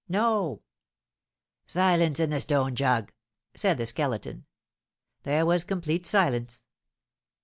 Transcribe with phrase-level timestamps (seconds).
[0.09, 0.63] "No!"
[1.67, 3.13] "Silence in the stone jug!"
[3.53, 4.47] said the Skeleton.
[5.21, 6.63] There was complete silence.